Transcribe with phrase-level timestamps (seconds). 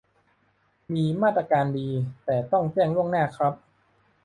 [0.93, 1.89] มีมาตรการดี
[2.25, 3.53] แต่ต้องแจ้งล่วงหน้าครับ